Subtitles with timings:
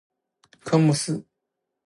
[0.63, 1.23] 科目四